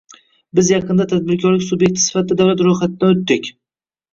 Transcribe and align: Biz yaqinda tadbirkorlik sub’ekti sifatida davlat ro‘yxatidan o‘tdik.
Biz 0.59 0.69
yaqinda 0.73 1.05
tadbirkorlik 1.11 1.65
sub’ekti 1.67 2.03
sifatida 2.07 2.41
davlat 2.41 2.67
ro‘yxatidan 2.69 3.15
o‘tdik. 3.19 3.53